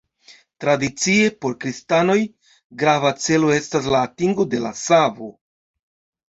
Tradicie, 0.63 1.27
por 1.45 1.53
kristanoj, 1.65 2.15
grava 2.85 3.13
celo 3.27 3.53
estas 3.59 3.91
la 3.97 4.01
atingo 4.09 4.49
de 4.55 4.63
la 4.65 4.73
savo. 4.83 5.31